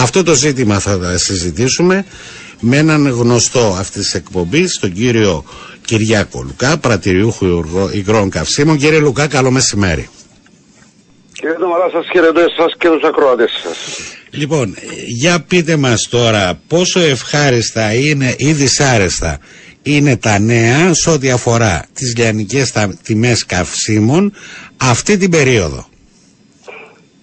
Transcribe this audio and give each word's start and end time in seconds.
Αυτό 0.00 0.22
το 0.22 0.34
ζήτημα 0.34 0.78
θα 0.78 1.18
συζητήσουμε 1.18 2.04
με 2.60 2.76
έναν 2.76 3.08
γνωστό 3.08 3.76
αυτής 3.78 4.02
της 4.02 4.14
εκπομπής, 4.14 4.78
τον 4.78 4.92
κύριο 4.92 5.44
Κυριάκο 5.84 6.42
Λουκά, 6.42 6.78
πρατηριούχο 6.78 7.64
υγρών 7.92 8.30
καυσίμων. 8.30 8.76
Κύριε 8.76 8.98
Λουκά, 8.98 9.26
καλό 9.26 9.50
μεσημέρι. 9.50 10.08
Κύριε 11.32 11.54
Τωμαρά, 11.54 11.90
σας 11.90 12.06
χαιρετώ 12.12 12.40
εσάς 12.40 12.74
και 12.78 12.88
τους 12.88 13.02
ακροατές 13.02 13.50
σας. 13.62 13.76
Λοιπόν, 14.30 14.74
για 15.06 15.40
πείτε 15.40 15.76
μας 15.76 16.08
τώρα 16.08 16.60
πόσο 16.66 17.00
ευχάριστα 17.00 17.94
είναι 17.94 18.34
ή 18.38 18.52
δυσάρεστα 18.52 19.38
είναι 19.82 20.16
τα 20.16 20.38
νέα 20.38 20.94
σε 20.94 21.10
ό,τι 21.10 21.30
αφορά 21.30 21.86
τις 21.94 22.16
λιανικές 22.16 22.72
τιμές 23.02 23.46
καυσίμων 23.46 24.32
αυτή 24.76 25.16
την 25.16 25.30
περίοδο. 25.30 25.89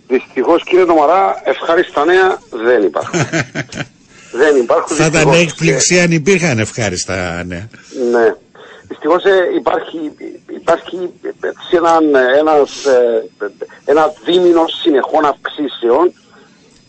Δυστυχώς 0.07 0.63
κύριε 0.63 0.85
Τωμαρά, 0.85 1.41
ευχάριστα 1.43 2.05
νέα 2.05 2.41
δεν 2.49 2.83
υπάρχουν. 2.83 3.19
δεν 4.41 4.55
υπάρχουν. 4.55 4.95
Θα 4.95 5.05
ήταν 5.05 5.31
έκπληξη 5.31 5.99
αν 5.99 6.11
υπήρχαν 6.11 6.59
ευχάριστα 6.59 7.43
νέα. 7.43 7.67
Ναι. 8.11 8.35
Δυστυχώς 8.87 9.23
ε, 9.23 9.37
υπάρχει, 9.55 10.11
υπάρχει 10.55 11.09
ένα, 11.71 11.99
ένας, 12.39 12.85
ε, 12.85 13.29
ένα 13.85 14.13
δίμηνο 14.25 14.65
συνεχών 14.67 15.25
αυξήσεων 15.25 16.13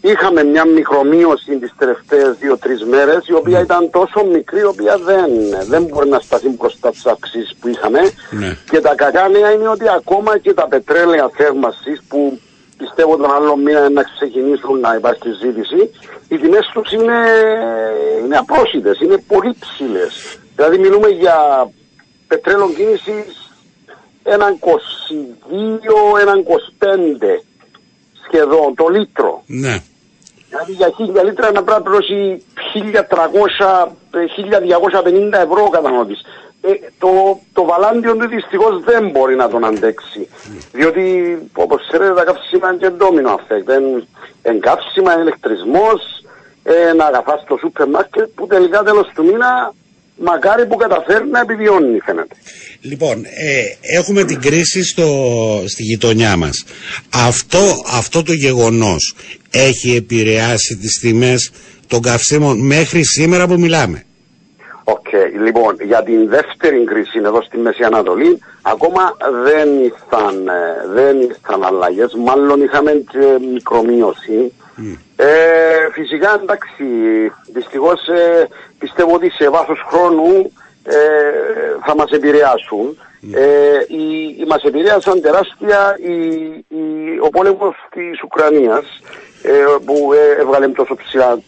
Είχαμε 0.01 0.45
μια 0.45 0.65
μικρομείωση 0.65 1.59
τις 1.59 1.73
τελευταίες 1.79 2.37
δύο-τρεις 2.41 2.85
μέρες 2.85 3.27
η 3.27 3.33
οποία 3.33 3.59
ναι. 3.59 3.65
ήταν 3.65 3.91
τόσο 3.91 4.25
μικρή 4.25 4.61
η 4.61 4.65
οποία 4.65 4.99
δεν, 4.99 5.31
δεν 5.69 5.83
μπορεί 5.85 6.09
να 6.09 6.19
σταθεί 6.19 6.49
μπροστά 6.49 6.91
τις 6.91 7.07
αυξήσεις 7.07 7.57
που 7.61 7.69
είχαμε 7.69 8.01
ναι. 8.31 8.57
και 8.71 8.81
τα 8.81 8.95
κακά 8.95 9.29
νέα 9.29 9.51
είναι 9.51 9.69
ότι 9.69 9.85
ακόμα 9.89 10.39
και 10.39 10.55
τα 10.55 10.69
πετρέλαια 10.69 11.31
θέρμασης 11.37 12.03
που 12.09 12.41
πιστεύω 12.79 13.17
τον 13.17 13.33
άλλο 13.33 13.57
μήνα 13.57 13.91
να 13.91 14.03
ξεκινήσουν 14.03 14.81
να 14.81 14.95
υπάρχει 14.95 15.29
ζήτηση 15.43 15.91
οι 16.29 16.39
τιμές 16.39 16.71
τους 16.73 16.93
είναι, 16.93 17.19
είναι 18.25 18.37
απρόσιτες, 18.37 19.01
είναι 19.01 19.19
πολύ 19.27 19.55
ψηλές. 19.61 20.39
Δηλαδή 20.57 20.79
μιλούμε 20.79 21.09
για 21.09 21.71
πετρέλαιο 22.27 22.71
κίνησης 22.71 23.53
έναν 24.23 24.59
22, 24.61 24.69
έναν 26.21 26.43
25 26.43 26.47
σχεδόν 28.27 28.75
το 28.75 28.89
λίτρο. 28.89 29.43
Ναι. 29.47 29.83
Δηλαδή 30.49 30.73
για 30.73 30.93
χίλια 30.97 31.23
λίτρα 31.23 31.53
να 31.53 31.63
πρέπει 31.63 31.71
να 31.71 31.83
πληρώσει 31.83 32.45
1.250 32.75 35.33
ευρώ 35.33 35.65
ο 35.65 35.69
καταναλωτής. 35.69 36.21
Ε, 36.61 36.69
το, 36.99 37.41
το 37.53 37.65
βαλάντιο 37.65 38.17
του 38.17 38.29
δυστυχώς 38.29 38.85
δεν 38.85 39.11
μπορεί 39.11 39.37
να 39.37 39.49
τον 39.49 39.65
αντέξει. 39.65 40.29
Διότι 40.73 41.37
όπως 41.53 41.87
ξέρετε 41.89 42.15
τα 42.15 42.25
καύσιμα 42.25 42.69
είναι 42.69 42.79
και 42.79 42.89
ντόμινο 42.89 43.35
affect. 43.35 43.69
Είναι 44.47 44.59
καύσιμα, 44.59 45.13
είναι 45.13 45.23
ηλεκτρισμός, 45.23 46.01
ένα 46.91 47.05
αγαθά 47.05 47.41
στο 47.45 47.57
σούπερ 47.61 47.89
μάρκετ 47.89 48.29
που 48.35 48.47
τελικά 48.47 48.83
τέλος 48.83 49.11
του 49.15 49.25
μήνα 49.25 49.75
μακάρι 50.19 50.67
που 50.67 50.77
καταφέρει 50.77 51.29
να 51.29 51.41
επιβιώνει 51.41 51.99
φαίνεται. 52.05 52.35
Λοιπόν, 52.81 53.25
ε, 53.25 53.63
έχουμε 53.81 54.25
την 54.25 54.41
κρίση 54.41 54.85
στο, 54.85 55.09
στη 55.67 55.83
γειτονιά 55.83 56.37
μας. 56.37 56.65
Αυτό, 57.13 57.83
αυτό 57.87 58.23
το 58.23 58.33
γεγονός 58.33 59.15
έχει 59.51 59.97
επηρεάσει 59.97 60.77
τις 60.77 60.99
τιμές 60.99 61.51
των 61.87 62.03
καυσίμων 62.03 62.67
μέχρι 62.67 63.05
σήμερα 63.05 63.47
που 63.47 63.59
μιλάμε. 63.59 64.03
OK, 64.91 65.07
okay. 65.13 65.43
λοιπόν, 65.45 65.77
για 65.81 66.03
την 66.03 66.29
δεύτερη 66.29 66.85
κρίση 66.85 67.21
εδώ 67.25 67.43
στη 67.43 67.59
Μέση 67.59 67.85
Ανατολή, 67.85 68.43
ακόμα 68.63 69.17
δεν 69.45 69.83
ήρθαν, 69.83 70.49
ε, 70.49 70.87
δεν 70.89 71.21
ήρθαν 71.21 71.65
αλλαγές, 71.65 72.15
μάλλον 72.15 72.63
είχαμε 72.63 72.91
και 72.91 73.39
μικρομείωση. 73.53 74.53
Ε, 75.17 75.27
φυσικά 75.93 76.41
εντάξει, 76.43 76.85
δυστυχώς 77.53 78.09
ε, 78.09 78.49
πιστεύω 78.79 79.15
ότι 79.15 79.31
σε 79.31 79.49
βάθος 79.51 79.85
χρόνου 79.89 80.53
ε, 80.89 81.77
θα 81.87 81.95
μας 81.97 82.11
επηρεάσουν. 82.11 82.99
Ε, 83.33 83.79
οι, 83.89 84.37
οι 84.39 84.45
μας 84.49 84.63
επηρέασαν 84.63 85.21
τεράστια 85.21 85.99
η, 86.01 86.15
η, 86.69 87.19
ο 87.23 87.29
πόλεμος 87.29 87.75
της 87.91 88.23
Ουκρανίας 88.23 88.85
ε, 89.43 89.51
που 89.85 90.13
ε, 90.13 90.41
έβγαλε 90.41 90.69
τόσο 90.69 90.95
ψηλά 90.95 91.39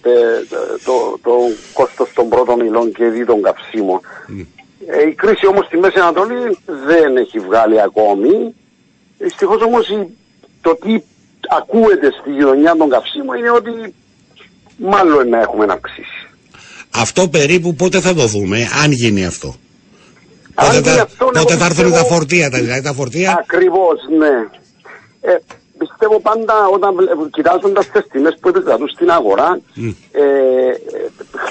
το, 0.84 1.18
το, 1.22 1.32
κόστος 1.72 2.12
των 2.14 2.28
πρώτων 2.28 2.60
υλών 2.60 2.92
και 2.92 3.04
δι 3.04 3.24
των 3.24 3.42
καυσίμων. 3.42 4.00
Ε, 4.86 5.06
η 5.08 5.12
κρίση 5.12 5.46
όμως 5.46 5.66
στη 5.66 5.78
Μέση 5.78 5.98
Ανατολή 5.98 6.58
δεν 6.86 7.16
έχει 7.16 7.38
βγάλει 7.38 7.80
ακόμη. 7.80 8.54
Δυστυχώς 9.18 9.62
όμως 9.62 9.86
το 10.60 10.76
τι 10.76 11.02
ακούεται 11.48 12.10
στη 12.20 12.30
γειτονιά 12.30 12.76
των 12.76 12.88
καυσίμων 12.88 13.36
είναι 13.36 13.50
ότι 13.50 13.94
μάλλον 14.76 15.28
να 15.28 15.40
έχουμε 15.40 15.66
αυξήσει. 15.68 16.19
Αυτό 16.94 17.28
περίπου 17.28 17.74
πότε 17.74 18.00
θα 18.00 18.14
το 18.14 18.26
δούμε, 18.26 18.68
αν 18.84 18.92
γίνει 18.92 19.26
αυτό. 19.26 19.54
Πότε, 20.54 20.80
θα, 20.82 21.02
αυτό, 21.02 21.24
πότε 21.24 21.56
θα 21.56 21.64
έρθουν 21.64 21.90
τα 21.90 22.04
φορτία, 22.04 22.50
τα, 22.50 22.58
δηλαδή 22.58 22.82
τα 22.82 22.92
φορτία; 22.92 23.36
Ακριβώς, 23.40 23.98
ναι. 24.18 24.48
Ε, 25.20 25.36
πιστεύω 25.78 26.20
πάντα 26.20 26.54
όταν 26.74 26.94
κοιτάζοντας 27.30 27.90
τις 27.90 28.06
τιμές 28.10 28.36
που 28.40 28.48
επικρατούν 28.48 28.88
στην 28.88 29.10
αγορά 29.10 29.60
mm. 29.76 29.94
ε, 30.12 30.22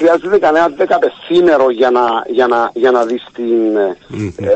χρειάζεται 0.00 0.38
κανένα 0.38 0.68
δεκαπεσήμερο 0.68 1.70
για 1.70 1.90
να, 1.90 2.04
για 2.26 2.46
να, 2.46 2.70
για 2.74 2.90
να 2.90 3.04
δεις 3.04 3.24
την, 3.32 3.76
mm. 4.10 4.32
ε, 4.36 4.50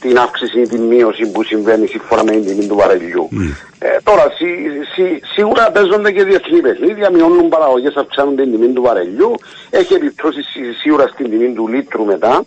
την 0.00 0.18
αύξηση 0.18 0.60
ή 0.60 0.66
την 0.68 0.82
μείωση 0.82 1.26
που 1.30 1.42
συμβαίνει 1.42 1.86
σύμφωνα 1.86 2.24
με 2.24 2.30
την 2.30 2.44
τιμή 2.44 2.66
του 2.66 2.76
βαρελιού. 2.76 3.28
Mm. 3.32 3.36
Ε, 3.78 3.88
τώρα 4.02 4.24
σι, 4.36 4.46
σι, 4.94 5.20
σίγουρα 5.34 5.70
παίζονται 5.70 6.12
και 6.12 6.24
διεθνή 6.24 6.60
παιχνίδια, 6.60 7.10
μειώνουν 7.10 7.48
παραγωγές, 7.48 7.94
αυξάνουν 7.94 8.36
την 8.36 8.50
τιμή 8.50 8.68
του 8.72 8.82
βαρελιού, 8.82 9.34
έχει 9.70 9.94
επιπτώσεις 9.94 10.46
σίγουρα 10.80 11.06
στην 11.06 11.30
τιμή 11.30 11.52
του 11.52 11.68
λίτρου 11.68 12.04
μετά. 12.04 12.44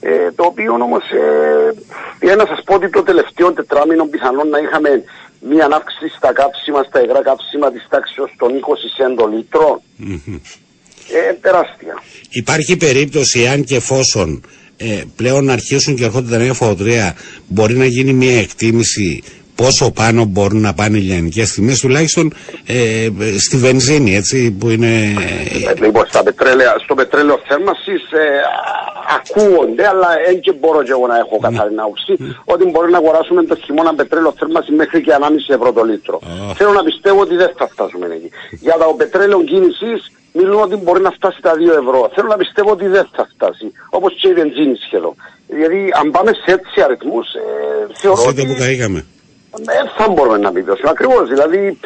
Ε, 0.00 0.32
το 0.32 0.44
οποίο 0.44 0.72
όμως 0.72 1.04
ε, 1.10 1.74
για 2.20 2.36
να 2.36 2.46
σας 2.46 2.62
πω 2.64 2.74
ότι 2.74 2.90
το 2.90 3.02
τελευταίο 3.02 3.52
τετράμινο 3.52 4.04
πιθανόν 4.04 4.48
να 4.48 4.58
είχαμε 4.58 5.04
μια 5.40 5.68
αύξηση 5.72 6.08
στα 6.16 6.32
κάψιμα, 6.32 6.82
στα 6.82 7.02
υγρά 7.02 7.22
κάψιμα 7.22 7.70
της 7.72 7.86
τάξης 7.88 8.16
των 8.38 8.50
20 8.60 8.74
σέντο 8.96 9.26
λίτρο. 9.26 9.82
Ε, 11.12 11.32
τεράστια. 11.32 12.02
Υπάρχει 12.30 12.76
περίπτωση 12.76 13.46
αν 13.46 13.64
και 13.64 13.76
εφόσον 13.76 14.44
ε, 14.76 15.02
πλέον 15.16 15.50
αρχίσουν 15.50 15.96
και 15.96 16.04
έρχονται 16.04 16.30
τα 16.30 16.38
νέα 16.38 16.52
φωτρία 16.52 17.16
μπορεί 17.46 17.74
να 17.74 17.84
γίνει 17.84 18.12
μια 18.12 18.38
εκτίμηση 18.38 19.22
πόσο 19.54 19.90
πάνω 19.90 20.24
μπορούν 20.24 20.60
να 20.60 20.74
πάνε 20.74 20.98
οι 20.98 21.00
λιανικές 21.00 21.52
τιμές 21.52 21.80
τουλάχιστον 21.80 22.32
ε, 22.66 23.08
στη 23.38 23.56
βενζίνη 23.56 24.16
έτσι 24.16 24.50
που 24.50 24.68
είναι... 24.68 24.92
Ε, 25.68 25.84
λοιπόν 25.84 26.06
στα 26.06 26.22
πετρέλαια, 26.22 26.74
στο 26.84 26.94
πετρέλαιο 26.94 27.40
θέρμασης 27.48 28.02
ε, 28.12 28.24
ακούγονται 29.16 29.86
αλλά 29.88 30.08
δεν 30.26 30.40
και 30.40 30.52
μπορώ 30.52 30.82
και 30.82 30.90
εγώ 30.90 31.06
να 31.06 31.16
έχω 31.18 31.38
ναι. 31.40 31.48
καθαρή 31.48 31.74
άποψη 31.76 32.16
mm. 32.20 32.52
ότι 32.54 32.64
μπορεί 32.70 32.90
να 32.90 32.98
αγοράσουμε 32.98 33.42
το 33.42 33.56
χειμώνα 33.64 33.94
πετρέλαιο 33.94 34.34
θέρμαση 34.38 34.72
μέχρι 34.72 35.00
και 35.02 35.12
1,5 35.20 35.54
ευρώ 35.54 35.72
το 35.72 35.82
λίτρο. 35.84 36.20
Oh. 36.22 36.54
Θέλω 36.56 36.72
να 36.72 36.82
πιστεύω 36.82 37.20
ότι 37.20 37.34
δεν 37.36 37.52
θα 37.56 37.68
φτάσουμε 37.68 38.06
εκεί. 38.06 38.30
Για 38.60 38.76
το 38.78 38.94
πετρέλαιο 38.96 39.42
κίνησης 39.42 40.12
μιλούν 40.36 40.60
ότι 40.62 40.76
μπορεί 40.76 41.00
να 41.02 41.10
φτάσει 41.10 41.40
τα 41.42 41.52
2 41.52 41.60
ευρώ. 41.82 42.10
Θέλω 42.14 42.28
να 42.28 42.36
πιστεύω 42.36 42.70
ότι 42.70 42.86
δεν 42.86 43.08
θα 43.16 43.28
φτάσει. 43.34 43.72
Όπως 43.90 44.12
και 44.20 44.28
η 44.28 44.32
βενζίνη 44.32 44.76
σχεδόν. 44.86 45.14
Δηλαδή 45.46 45.92
αν 46.00 46.10
πάμε 46.10 46.32
σε 46.32 46.52
έτσι 46.52 46.80
αριθμούς 46.80 47.26
ε, 47.34 47.40
θεωρώ 47.94 48.22
ότι... 48.28 48.46
που 48.46 48.56
καήκαμε. 48.58 49.04
Δεν 49.70 49.84
θα 49.96 50.08
μπορούμε 50.08 50.38
να 50.38 50.48
επιβιώσουμε. 50.48 50.90
Ακριβώς, 50.90 51.28
δηλαδή 51.28 51.78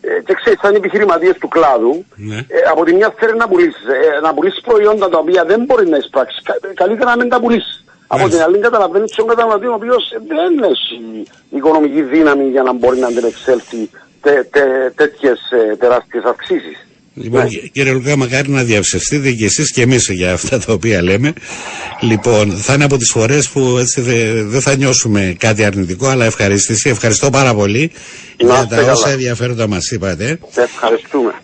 ε, 0.00 0.22
και 0.24 0.34
ξέρεις, 0.34 0.58
σαν 0.62 0.74
επιχειρηματίες 0.74 1.36
του 1.38 1.48
κλάδου, 1.48 2.04
ναι. 2.14 2.36
ε, 2.36 2.58
από 2.70 2.84
τη 2.84 2.94
μια 2.94 3.14
θέλει 3.18 3.36
να 3.36 3.48
πουλήσεις, 3.48 3.84
ε, 4.16 4.20
να 4.20 4.34
πουλήσεις 4.34 4.60
προϊόντα 4.60 5.08
τα 5.08 5.18
οποία 5.18 5.44
δεν 5.44 5.64
μπορεί 5.64 5.88
να 5.88 5.96
εισπράξεις, 5.96 6.42
κα, 6.42 6.54
καλύτερα 6.74 7.10
να 7.10 7.16
μην 7.16 7.28
τα 7.28 7.40
πουλήσεις. 7.40 7.84
Από 8.06 8.28
την 8.28 8.40
άλλη 8.42 8.58
καταλαβαίνεις 8.58 9.12
τον 9.12 9.26
καταναλωτής 9.26 9.68
ο 9.68 9.72
οποίος 9.72 10.12
δεν 10.26 10.70
έχει 10.70 11.26
οικονομική 11.50 12.02
δύναμη 12.02 12.48
για 12.48 12.62
να 12.62 12.72
μπορεί 12.72 12.98
να 12.98 13.06
αντιλεξέλθει 13.06 13.90
τε, 14.20 14.44
τε, 14.50 14.90
τέτοιες 14.94 15.38
ε, 15.50 15.76
τεράστιες 15.76 16.24
αυξήσεις. 16.24 16.85
Λοιπόν, 17.18 17.40
ναι. 17.42 17.48
κύριε 17.72 17.92
Λουκά, 17.92 18.16
μακάρι 18.16 18.50
να 18.50 18.62
διαψευστείτε 18.62 19.30
και 19.32 19.44
εσείς 19.44 19.70
και 19.70 19.82
εμείς 19.82 20.08
για 20.08 20.32
αυτά 20.32 20.58
τα 20.58 20.72
οποία 20.72 21.02
λέμε. 21.02 21.32
Λοιπόν, 22.00 22.50
θα 22.50 22.74
είναι 22.74 22.84
από 22.84 22.96
τις 22.96 23.10
φορές 23.10 23.48
που 23.48 23.76
έτσι 23.78 24.00
δεν 24.46 24.60
θα 24.60 24.76
νιώσουμε 24.76 25.34
κάτι 25.38 25.64
αρνητικό, 25.64 26.06
αλλά 26.06 26.24
ευχαριστήσει. 26.24 26.88
Ευχαριστώ 26.88 27.30
πάρα 27.30 27.54
πολύ 27.54 27.90
για 28.36 28.66
τα 28.66 28.92
όσα 28.92 29.10
ενδιαφέροντα 29.10 29.66
μας 29.66 29.90
είπατε. 29.90 30.38
Ευχαριστούμε. 30.54 31.42